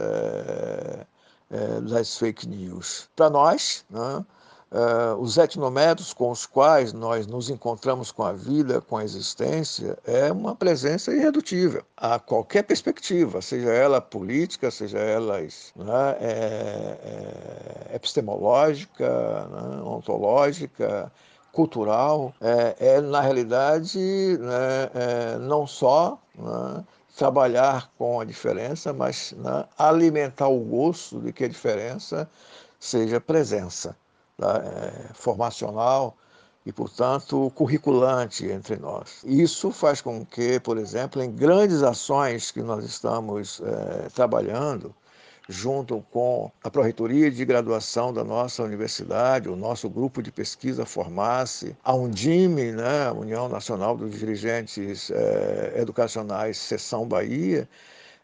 das 1.84 2.18
fake 2.18 2.48
news. 2.48 3.10
Para 3.16 3.30
nós, 3.30 3.86
né, 3.90 4.26
Uh, 4.70 5.16
os 5.22 5.38
etnométodos 5.38 6.12
com 6.12 6.30
os 6.30 6.46
quais 6.46 6.92
nós 6.92 7.26
nos 7.26 7.50
encontramos 7.50 8.12
com 8.12 8.24
a 8.24 8.34
vida, 8.34 8.82
com 8.82 8.98
a 8.98 9.04
existência, 9.04 9.98
é 10.06 10.30
uma 10.30 10.54
presença 10.54 11.14
irredutível 11.16 11.86
a 11.96 12.20
qualquer 12.20 12.64
perspectiva, 12.64 13.42
seja 13.42 13.70
ela 13.70 14.02
política, 14.02 14.70
seja 14.70 14.98
ela 14.98 15.40
né, 15.40 16.18
é, 16.20 16.98
é, 17.92 17.96
epistemológica, 17.96 19.08
né, 19.48 19.82
ontológica, 19.84 21.10
cultural. 21.54 22.34
É, 22.42 22.76
é 22.96 23.02
na 23.02 23.22
realidade, 23.22 23.98
né, 23.98 24.90
é, 24.94 25.38
não 25.38 25.66
só 25.66 26.20
né, 26.38 26.84
trabalhar 27.16 27.90
com 27.98 28.20
a 28.20 28.26
diferença, 28.26 28.92
mas 28.92 29.34
né, 29.38 29.64
alimentar 29.78 30.50
o 30.50 30.60
gosto 30.60 31.22
de 31.22 31.32
que 31.32 31.46
a 31.46 31.48
diferença 31.48 32.30
seja 32.78 33.22
presença 33.22 33.96
é, 34.41 35.13
formacional 35.13 36.15
e, 36.65 36.72
portanto, 36.72 37.51
curriculante 37.56 38.46
entre 38.46 38.75
nós. 38.75 39.22
Isso 39.24 39.72
faz 39.72 40.01
com 40.01 40.25
que, 40.25 40.60
por 40.60 40.77
exemplo, 40.77 41.22
em 41.22 41.32
grandes 41.32 41.82
ações 41.82 42.51
que 42.51 42.62
nós 42.62 42.84
estamos 42.84 43.62
é, 43.62 44.10
trabalhando, 44.10 44.94
junto 45.50 46.03
com 46.12 46.51
a 46.63 46.70
Proreitoria 46.70 47.32
de 47.32 47.46
Graduação 47.46 48.12
da 48.13 48.24
nossa 48.24 48.63
universidade, 48.63 49.48
o 49.48 49.56
nosso 49.56 49.89
grupo 49.89 50.22
de 50.22 50.32
pesquisa 50.32 50.86
Formasse, 50.86 51.75
a 51.84 51.96
Undime, 51.96 52.74
né, 52.74 53.10
União 53.12 53.48
Nacional 53.48 53.96
dos 53.96 54.12
Dirigentes 54.12 55.10
eh, 55.10 55.74
Educacionais, 55.77 56.58
Seção 56.58 57.08
Bahia, 57.08 57.67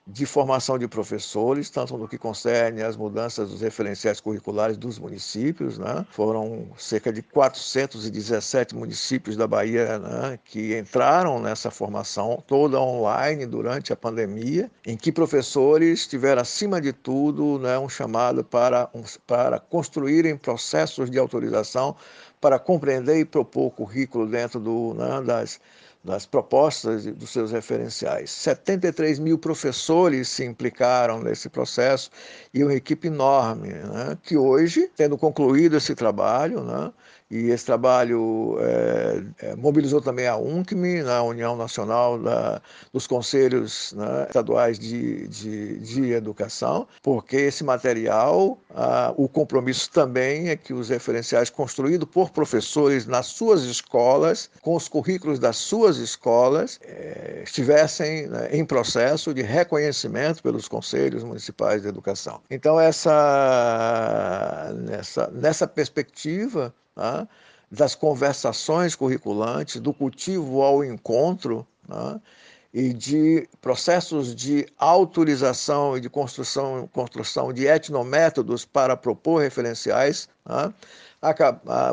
de 0.06 0.26
formação 0.26 0.78
de 0.78 0.86
professores, 0.86 1.70
tanto 1.70 1.98
no 1.98 2.08
que 2.08 2.18
concerne 2.18 2.84
às 2.84 2.98
mudanças 2.98 3.50
dos 3.50 3.62
referenciais 3.62 4.20
curriculares 4.20 4.76
dos 4.76 5.00
municípios. 5.00 5.78
Né? 5.78 6.06
Foram 6.12 6.68
cerca 6.78 7.12
de 7.12 7.22
417 7.22 8.76
municípios 8.76 9.38
da 9.38 9.48
Bahia 9.48 9.98
né, 10.00 10.40
que 10.44 10.78
entraram 10.78 11.40
nessa 11.40 11.72
formação 11.72 12.44
toda 12.46 12.80
online 12.80 13.46
durante 13.46 13.94
a 13.94 13.96
pandemia, 13.96 14.70
em 14.86 14.98
que 14.98 15.12
professores 15.12 16.06
tiveram, 16.06 16.42
acima 16.42 16.82
de 16.82 16.92
tudo, 16.92 17.58
né, 17.60 17.80
um 17.80 17.88
chamado 17.88 18.44
para, 18.44 18.90
um, 18.94 19.04
para 19.26 19.58
construírem 19.58 20.36
processos 20.36 21.10
de 21.10 21.18
autorização 21.18 21.96
para 22.42 22.60
compreender 22.60 23.20
e 23.20 23.24
propor 23.24 23.72
currículo 23.72 24.28
dentro 24.28 24.60
do, 24.60 24.94
né, 24.96 25.22
das 25.22 25.62
das 26.04 26.26
propostas 26.26 27.06
dos 27.06 27.30
seus 27.30 27.52
referenciais. 27.52 28.30
73 28.32 29.20
mil 29.20 29.38
professores 29.38 30.28
se 30.28 30.44
implicaram 30.44 31.22
nesse 31.22 31.48
processo 31.50 32.10
e 32.54 32.64
uma 32.64 32.74
equipe 32.74 33.08
enorme, 33.08 33.70
né, 33.70 34.18
que 34.22 34.36
hoje, 34.36 34.90
tendo 34.96 35.18
concluído 35.18 35.78
esse 35.78 35.96
trabalho, 35.96 36.64
né, 36.64 36.92
e 37.34 37.50
esse 37.50 37.66
trabalho 37.66 38.58
é, 38.60 39.56
mobilizou 39.56 40.00
também 40.00 40.28
a 40.28 40.38
UNCME, 40.38 41.02
na 41.02 41.16
né, 41.16 41.22
União 41.22 41.56
Nacional 41.56 42.20
da, 42.20 42.62
dos 42.94 43.08
Conselhos 43.08 43.92
né, 43.94 44.26
Estaduais 44.28 44.78
de, 44.78 45.28
de, 45.28 45.80
de, 45.80 46.14
Educação, 46.14 46.88
porque 47.02 47.38
esse 47.38 47.64
material, 47.64 48.60
ah, 48.70 49.12
o 49.18 49.28
compromisso 49.28 49.90
também 49.90 50.50
é 50.50 50.56
que 50.56 50.74
os 50.74 50.90
referenciais 50.90 51.50
construídos 51.50 52.08
por 52.08 52.30
professores 52.30 53.08
nas 53.08 53.26
suas 53.26 53.64
escolas, 53.64 54.52
com 54.62 54.76
os 54.76 54.88
currículos 54.88 55.40
das 55.40 55.58
suas 55.58 55.98
escolas, 55.98 56.80
é, 56.84 57.42
estivessem 57.44 58.28
né, 58.28 58.50
em 58.52 58.64
processo 58.64 59.34
de 59.34 59.42
reconhecimento 59.42 60.44
pelos 60.44 60.68
Conselhos 60.68 61.24
Municipais 61.24 61.82
de 61.82 61.88
Educação. 61.88 62.42
Então, 62.52 62.80
essa, 62.80 63.12
nessa, 64.76 65.32
nessa 65.32 65.68
perspectiva, 65.68 66.72
né, 66.96 67.28
das 67.72 67.96
conversações 67.96 68.96
curriculantes, 68.96 69.80
do 69.82 69.94
cultivo 69.94 70.62
ao 70.62 70.84
encontro, 70.84 71.66
né, 71.88 72.20
e 72.74 72.92
de 72.92 73.48
processos 73.62 74.34
de 74.34 74.66
autorização 74.80 75.96
e 75.96 76.02
de 76.02 76.10
construção, 76.10 76.90
construção 76.92 77.54
de 77.54 77.68
etnométodos 77.68 78.66
para 78.66 78.98
propor 78.98 79.42
referenciais, 79.42 80.28
né, 80.46 80.74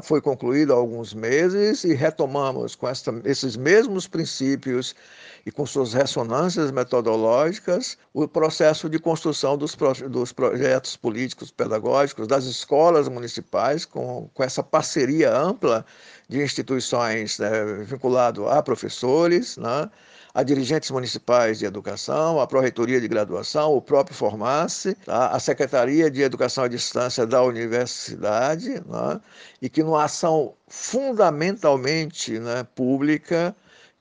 foi 0.03 0.21
concluído 0.21 0.73
há 0.73 0.77
alguns 0.77 1.15
meses 1.15 1.85
e 1.85 1.95
retomamos 1.95 2.75
com 2.75 2.89
esses 3.25 3.57
mesmos 3.57 4.09
princípios 4.09 4.95
e 5.45 5.51
com 5.51 5.65
suas 5.67 5.93
ressonâncias 5.93 6.71
metodológicas 6.71 7.97
o 8.13 8.27
processo 8.29 8.89
de 8.89 8.99
construção 8.99 9.57
dos, 9.57 9.77
dos 10.09 10.33
projetos 10.33 10.97
políticos 10.97 11.51
pedagógicos 11.51 12.27
das 12.27 12.45
escolas 12.45 13.09
municipais 13.09 13.85
com, 13.85 14.29
com 14.33 14.43
essa 14.43 14.63
parceria 14.63 15.37
ampla 15.37 15.85
de 16.29 16.43
instituições 16.43 17.39
né, 17.39 17.65
vinculado 17.85 18.49
a 18.49 18.63
professores, 18.63 19.57
né, 19.57 19.91
a 20.35 20.43
dirigentes 20.43 20.91
municipais 20.91 21.59
de 21.59 21.67
educação, 21.67 22.41
a 22.41 22.47
Pró-Reitoria 22.47 23.01
de 23.01 23.09
Graduação, 23.09 23.75
o 23.75 23.83
próprio 23.83 24.17
Formasse, 24.17 24.95
tá? 24.95 25.29
a 25.29 25.41
Secretaria 25.41 26.11
de 26.11 26.23
Educação 26.23 26.65
à 26.65 26.69
Distância 26.69 27.27
da 27.27 27.43
Universidade, 27.43 28.75
né? 28.87 29.21
e 29.61 29.69
que, 29.69 29.83
numa 29.83 30.05
ação 30.05 30.55
fundamentalmente 30.69 32.39
né, 32.39 32.65
pública, 32.75 33.55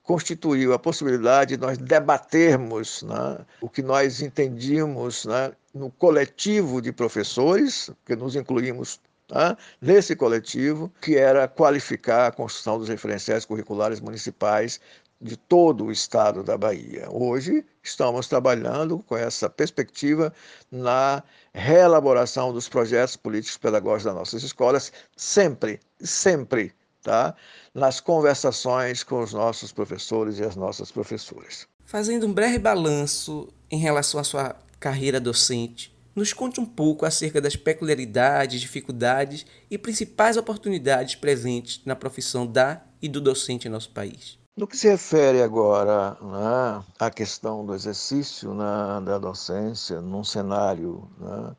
constituiu 0.10 0.74
a 0.74 0.80
possibilidade 0.80 1.56
de 1.56 1.62
nós 1.62 1.78
debatermos 1.78 3.04
né, 3.04 3.46
o 3.62 3.70
que 3.70 3.84
nós 3.84 4.24
entendíamos 4.24 5.24
né, 5.26 5.52
no 5.72 5.92
coletivo 5.92 6.82
de 6.82 6.92
professores, 6.92 7.92
que 8.08 8.16
nos 8.16 8.36
incluímos 8.36 9.00
né, 9.32 9.56
nesse 9.80 10.16
coletivo, 10.16 10.92
que 11.00 11.16
era 11.16 11.48
qualificar 11.48 12.26
a 12.26 12.32
construção 12.32 12.80
dos 12.80 12.90
referenciais 12.90 13.46
curriculares 13.46 14.00
municipais 14.00 14.82
de 15.22 15.38
todo 15.38 15.86
o 15.86 15.92
estado 15.92 16.44
da 16.44 16.58
Bahia. 16.58 17.08
Hoje 17.12 17.64
estamos 17.84 18.28
trabalhando 18.28 19.04
com 19.06 19.16
essa 19.16 19.48
perspectiva 19.48 20.34
na 20.72 21.22
reelaboração 21.54 22.52
dos 22.52 22.68
projetos 22.68 23.16
políticos 23.16 23.60
pedagógicos 23.60 24.06
das 24.06 24.16
nossas 24.16 24.42
escolas, 24.42 24.92
sempre, 25.16 25.80
sempre, 26.00 26.74
tá? 27.10 27.36
nas 27.74 28.00
conversações 28.00 29.02
com 29.02 29.24
os 29.24 29.34
nossos 29.34 29.72
professores 29.72 30.38
e 30.38 30.44
as 30.44 30.56
nossas 30.56 30.92
professoras. 30.92 31.68
Fazendo 31.84 32.28
um 32.28 32.34
breve 32.34 32.60
balanço 32.60 33.48
em 33.72 33.80
relação 33.80 34.20
à 34.20 34.24
sua 34.24 34.56
carreira 34.80 35.20
docente, 35.20 35.98
nos 36.16 36.34
conte 36.34 36.60
um 36.60 36.66
pouco 36.66 37.06
acerca 37.06 37.42
das 37.42 37.56
peculiaridades, 37.56 38.62
dificuldades 38.62 39.46
e 39.72 39.78
principais 39.78 40.38
oportunidades 40.38 41.16
presentes 41.16 41.82
na 41.84 41.96
profissão 41.96 42.46
da 42.46 42.84
e 43.02 43.08
do 43.08 43.20
docente 43.20 43.68
em 43.68 43.72
nosso 43.72 43.90
país. 43.90 44.38
No 44.56 44.68
que 44.68 44.78
se 44.78 44.90
refere 44.90 45.42
agora 45.42 46.18
né, 46.22 46.84
à 47.00 47.10
questão 47.10 47.66
do 47.66 47.74
exercício 47.74 48.54
né, 48.54 48.66
da 49.04 49.18
docência 49.18 50.02
num 50.02 50.24
cenário 50.24 51.10
né, 51.18 51.56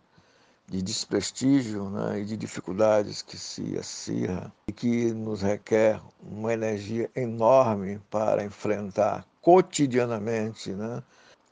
de 0.70 0.80
desprestígio 0.80 1.90
né, 1.90 2.20
e 2.20 2.24
de 2.24 2.36
dificuldades 2.36 3.22
que 3.22 3.36
se 3.36 3.76
acirra 3.76 4.52
e 4.68 4.72
que 4.72 5.12
nos 5.12 5.42
requer 5.42 6.00
uma 6.22 6.52
energia 6.52 7.10
enorme 7.16 8.00
para 8.08 8.44
enfrentar 8.44 9.26
cotidianamente 9.42 10.70
né, 10.70 11.02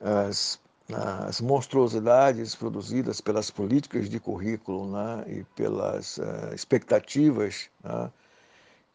as, 0.01 0.61
as 1.27 1.41
monstruosidades 1.41 2.55
produzidas 2.55 3.21
pelas 3.21 3.51
políticas 3.51 4.09
de 4.09 4.21
currículo 4.21 4.89
né, 4.89 5.25
e 5.27 5.45
pelas 5.57 6.19
uh, 6.19 6.55
expectativas 6.55 7.69
né, 7.83 8.13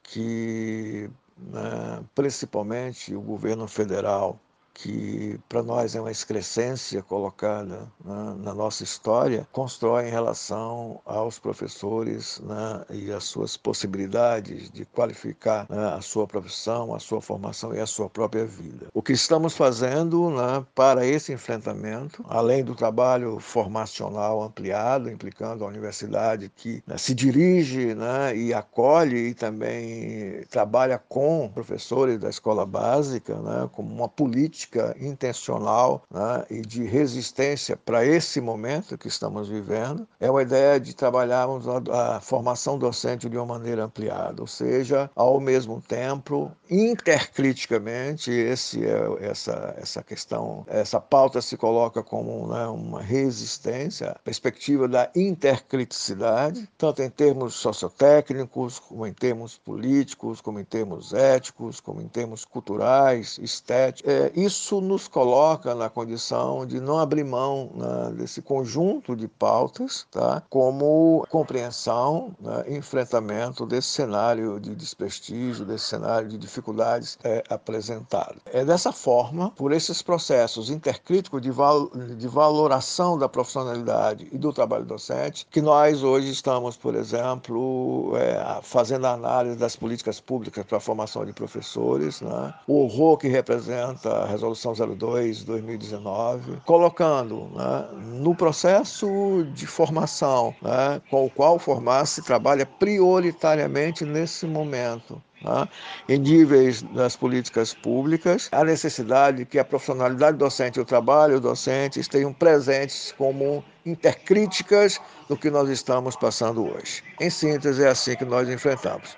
que 0.04 1.10
né, 1.38 2.02
principalmente 2.16 3.14
o 3.14 3.20
governo 3.20 3.68
federal 3.68 4.40
que 4.74 5.40
para 5.48 5.62
nós 5.62 5.96
é 5.96 6.02
uma 6.02 6.12
excrescência 6.12 7.02
colocada 7.04 7.92
né, 8.04 8.36
na 8.40 8.54
nossa 8.54 8.84
história, 8.84 9.48
constrói 9.52 10.08
em 10.08 10.12
relação 10.12 11.00
aos 11.06 11.38
professores 11.38 12.42
né, 12.44 12.84
e 12.90 13.12
as 13.12 13.26
suas 13.26 13.56
possibilidades 13.56 14.72
de 14.72 14.86
qualificar 14.86 15.68
né, 15.70 15.94
a 15.94 16.02
sua 16.02 16.26
profissão, 16.26 16.94
a 16.96 17.00
sua 17.00 17.22
formação 17.22 17.74
e 17.74 17.80
a 17.80 17.86
sua 17.86 18.10
própria 18.10 18.46
vida. 18.46 18.88
O 18.94 19.02
que 19.02 19.14
estamos 19.14 19.56
fazendo 19.56 20.30
né, 20.32 20.66
para 20.74 21.06
esse 21.06 21.32
enfrentamento, 21.32 22.26
além 22.28 22.64
do 22.64 22.74
trabalho 22.74 23.40
formacional 23.40 24.42
ampliado, 24.42 25.10
implicando 25.10 25.64
a 25.64 25.68
universidade 25.68 26.52
que 26.56 26.84
né, 26.88 26.98
se 26.98 27.14
dirige 27.14 27.94
né, 27.94 28.36
e 28.36 28.54
acolhe 28.54 29.28
e 29.30 29.34
também 29.34 30.44
trabalha 30.50 30.98
com 30.98 31.50
professores 31.54 32.18
da 32.18 32.30
escola 32.30 32.66
básica, 32.66 33.38
como 33.72 33.94
uma 33.94 34.10
política 34.10 34.63
intencional 35.00 36.04
né, 36.10 36.46
e 36.50 36.62
de 36.62 36.84
resistência 36.84 37.76
para 37.78 38.06
esse 38.06 38.40
momento 38.40 38.98
que 38.98 39.08
estamos 39.08 39.50
vivendo, 39.50 40.08
é 40.20 40.30
uma 40.30 40.42
ideia 40.42 40.80
de 40.80 40.94
trabalharmos 40.96 41.66
a, 41.68 42.18
a 42.18 42.22
formação 42.22 42.78
docente 42.78 43.30
de 43.30 43.38
uma 43.38 43.46
maneira 43.46 43.86
ampliada, 43.86 44.42
ou 44.42 44.48
seja, 44.48 45.10
ao 45.16 45.40
mesmo 45.40 45.82
tempo, 45.82 46.52
intercriticamente, 46.70 48.32
esse 48.32 48.84
é, 48.86 49.04
essa, 49.22 49.76
essa 49.78 50.04
questão, 50.04 50.66
essa 50.68 51.00
pauta 51.00 51.42
se 51.42 51.58
coloca 51.58 52.04
como 52.04 52.48
né, 52.48 52.68
uma 52.68 53.02
resistência, 53.02 54.16
perspectiva 54.24 54.88
da 54.88 55.10
intercriticidade, 55.16 56.70
tanto 56.78 57.02
em 57.02 57.10
termos 57.10 57.56
sociotécnicos, 57.56 58.80
como 58.80 59.06
em 59.08 59.14
termos 59.14 59.58
políticos, 59.58 60.42
como 60.42 60.60
em 60.60 60.64
termos 60.64 61.14
éticos, 61.14 61.80
como 61.80 62.02
em 62.02 62.08
termos 62.08 62.46
culturais, 62.46 63.40
estéticos. 63.42 64.12
É, 64.12 64.32
isso 64.36 64.53
nos 64.82 65.08
coloca 65.08 65.76
na 65.76 65.90
condição 65.90 66.66
de 66.66 66.80
não 66.80 67.00
abrir 67.00 67.24
mão 67.24 67.72
né, 67.76 68.14
desse 68.18 68.42
conjunto 68.42 69.16
de 69.16 69.28
pautas, 69.28 70.06
tá, 70.12 70.42
como 70.50 71.26
compreensão, 71.30 72.36
né, 72.40 72.66
enfrentamento 72.70 73.66
desse 73.66 73.88
cenário 73.88 74.60
de 74.60 74.76
desprestígio, 74.76 75.66
desse 75.66 75.86
cenário 75.86 76.28
de 76.28 76.38
dificuldades 76.38 77.18
é, 77.24 77.44
apresentado. 77.50 78.36
É 78.46 78.64
dessa 78.64 78.92
forma, 78.92 79.52
por 79.52 79.72
esses 79.72 80.02
processos 80.02 80.70
intercríticos 80.70 81.42
de, 81.42 81.52
val 81.52 81.90
de 81.90 82.28
valoração 82.28 83.18
da 83.18 83.30
profissionalidade 83.30 84.28
e 84.32 84.38
do 84.38 84.52
trabalho 84.54 84.86
docente, 84.86 85.48
que 85.50 85.62
nós 85.62 86.04
hoje 86.04 86.32
estamos, 86.32 86.76
por 86.76 86.96
exemplo, 86.96 88.14
é, 88.16 88.62
fazendo 88.62 89.08
análise 89.08 89.58
das 89.58 89.76
políticas 89.76 90.20
públicas 90.20 90.66
para 90.66 90.78
a 90.78 90.82
formação 90.82 91.26
de 91.26 91.34
professores, 91.34 92.22
né? 92.22 92.54
o 92.68 92.84
horror 92.84 93.18
que 93.18 93.28
representa 93.28 94.24
a 94.24 94.26
Resolução 94.44 94.74
02 94.74 95.44
2019, 95.46 96.58
colocando 96.66 97.50
né, 97.56 97.88
no 98.20 98.36
processo 98.36 99.48
de 99.54 99.66
formação 99.66 100.54
né, 100.62 101.02
com 101.10 101.26
o 101.26 101.30
qual 101.30 101.58
Formar 101.58 102.06
se 102.06 102.22
trabalha 102.22 102.66
prioritariamente 102.66 104.04
nesse 104.04 104.46
momento 104.46 105.22
né, 105.42 105.68
em 106.10 106.18
níveis 106.18 106.82
das 106.82 107.16
políticas 107.16 107.74
públicas, 107.74 108.50
a 108.52 108.66
necessidade 108.66 109.38
de 109.38 109.46
que 109.46 109.58
a 109.58 109.64
profissionalidade 109.64 110.38
docente 110.38 110.78
e 110.78 110.82
o 110.82 110.86
trabalho 110.86 111.40
docente 111.40 112.02
estejam 112.02 112.34
presentes 112.34 113.14
como 113.18 113.64
intercríticas 113.86 115.00
do 115.30 115.38
que 115.38 115.50
nós 115.50 115.70
estamos 115.70 116.18
passando 116.18 116.66
hoje. 116.66 117.02
Em 117.22 117.30
síntese, 117.30 117.84
é 117.84 117.88
assim 117.88 118.16
que 118.18 118.26
nós 118.26 118.50
enfrentamos. 118.50 119.16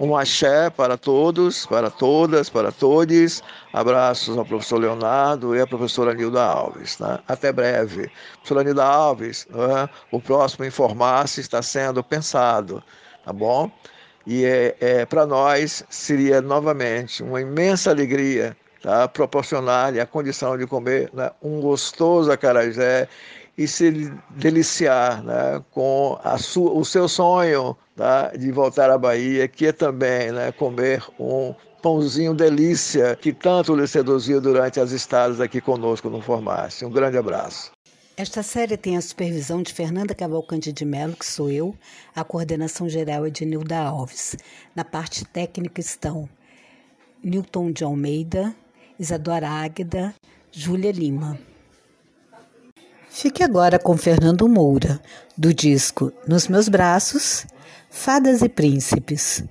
Um 0.00 0.16
axé 0.16 0.70
para 0.70 0.96
todos, 0.96 1.66
para 1.66 1.88
todas, 1.88 2.50
para 2.50 2.72
todos. 2.72 3.42
Abraços 3.72 4.36
ao 4.36 4.44
professor 4.44 4.78
Leonardo 4.78 5.54
e 5.54 5.60
à 5.60 5.66
professora 5.66 6.12
Nilda 6.12 6.42
Alves. 6.42 6.98
Né? 6.98 7.18
Até 7.28 7.52
breve. 7.52 8.10
Professora 8.34 8.64
Nilda 8.64 8.84
Alves, 8.84 9.46
né? 9.50 9.88
o 10.10 10.20
próximo 10.20 10.64
Informar-se 10.64 11.40
está 11.40 11.62
sendo 11.62 12.02
pensado, 12.02 12.82
tá 13.24 13.32
bom? 13.32 13.70
E 14.26 14.44
é, 14.44 14.76
é 14.80 15.06
para 15.06 15.26
nós 15.26 15.84
seria 15.88 16.40
novamente 16.40 17.22
uma 17.22 17.40
imensa 17.40 17.90
alegria 17.90 18.56
tá? 18.82 19.06
proporcionar-lhe 19.06 20.00
a 20.00 20.06
condição 20.06 20.58
de 20.58 20.66
comer 20.66 21.08
né? 21.12 21.30
um 21.40 21.60
gostoso 21.60 22.32
acarajé 22.32 23.06
e 23.56 23.68
se 23.68 24.12
deliciar 24.30 25.22
né? 25.22 25.62
com 25.70 26.18
a 26.24 26.36
sua, 26.36 26.72
o 26.72 26.84
seu 26.84 27.08
sonho 27.08 27.76
tá? 27.96 28.32
de 28.36 28.50
voltar 28.50 28.90
à 28.90 28.98
Bahia, 28.98 29.46
que 29.48 29.66
é 29.66 29.72
também 29.72 30.32
né? 30.32 30.52
comer 30.52 31.02
um 31.18 31.54
pãozinho 31.82 32.34
delícia 32.34 33.14
que 33.14 33.32
tanto 33.32 33.76
lhe 33.76 33.86
seduziu 33.86 34.40
durante 34.40 34.80
as 34.80 34.90
estadas 34.90 35.40
aqui 35.40 35.60
conosco 35.60 36.08
no 36.08 36.20
Formasse. 36.20 36.84
Um 36.84 36.90
grande 36.90 37.18
abraço. 37.18 37.72
Esta 38.16 38.44
série 38.44 38.76
tem 38.76 38.96
a 38.96 39.02
supervisão 39.02 39.60
de 39.60 39.72
Fernanda 39.72 40.14
Cavalcante 40.14 40.72
de 40.72 40.84
Mello, 40.84 41.16
que 41.16 41.26
sou 41.26 41.50
eu, 41.50 41.74
a 42.14 42.22
coordenação 42.22 42.88
geral 42.88 43.26
é 43.26 43.30
de 43.30 43.44
Nilda 43.44 43.76
Alves. 43.76 44.36
Na 44.74 44.84
parte 44.84 45.24
técnica 45.24 45.80
estão 45.80 46.28
Newton 47.22 47.72
de 47.72 47.82
Almeida, 47.82 48.54
Isadora 49.00 49.48
Águeda, 49.48 50.14
Júlia 50.52 50.92
Lima. 50.92 51.36
Fique 53.10 53.42
agora 53.42 53.78
com 53.80 53.96
Fernando 53.96 54.48
Moura, 54.48 55.00
do 55.36 55.52
disco 55.52 56.12
Nos 56.26 56.46
Meus 56.46 56.68
Braços, 56.68 57.44
Fadas 57.96 58.42
e 58.42 58.48
Príncipes. 58.48 59.44